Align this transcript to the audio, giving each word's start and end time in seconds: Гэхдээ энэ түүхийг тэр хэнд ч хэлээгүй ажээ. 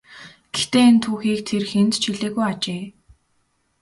Гэхдээ 0.53 0.85
энэ 0.89 1.01
түүхийг 1.03 1.39
тэр 1.49 1.63
хэнд 1.71 1.93
ч 2.01 2.03
хэлээгүй 2.11 2.45
ажээ. 2.51 2.83